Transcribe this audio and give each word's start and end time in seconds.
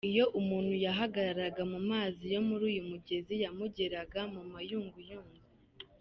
Iyo 0.09 0.25
umuntu 0.39 0.73
yahagararaga 0.85 1.61
mu 1.73 1.79
mazi 1.89 2.23
yo 2.33 2.41
muri 2.47 2.63
uyu 2.71 2.81
mugezi, 2.89 3.33
yamugeraga 3.43 4.19
mu 4.33 4.41
mayunguyungu. 4.51 5.37